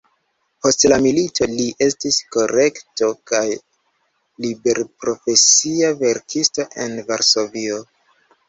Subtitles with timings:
[0.65, 2.17] Post la milito li estis
[2.59, 3.43] lektoro kaj
[4.47, 7.81] liberprofesia verkisto en Varsovio.